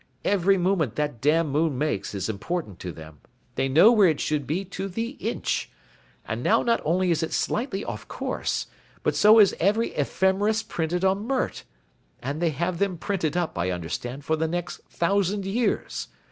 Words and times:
Every 0.25 0.57
movement 0.57 0.95
that 0.95 1.21
damn 1.21 1.49
moon 1.49 1.77
makes 1.77 2.15
is 2.15 2.27
important 2.27 2.79
to 2.79 2.91
them, 2.91 3.19
they 3.53 3.69
know 3.69 3.91
where 3.91 4.07
it 4.07 4.19
should 4.19 4.47
be 4.47 4.65
to 4.65 4.87
the 4.87 5.09
inch. 5.19 5.69
And 6.25 6.41
now 6.41 6.63
not 6.63 6.81
only 6.83 7.11
is 7.11 7.21
it 7.21 7.31
slightly 7.31 7.85
off 7.85 8.07
course, 8.07 8.65
but 9.03 9.15
so 9.15 9.37
is 9.37 9.55
every 9.59 9.89
ephemeris 9.89 10.63
printed 10.63 11.05
on 11.05 11.27
Mert. 11.27 11.65
And 12.19 12.41
they 12.41 12.49
have 12.49 12.79
them 12.79 12.97
printed 12.97 13.37
up, 13.37 13.55
I 13.59 13.69
understand, 13.69 14.25
for 14.25 14.35
the 14.35 14.47
next 14.47 14.77
thousand 14.89 15.45
years. 15.45 16.07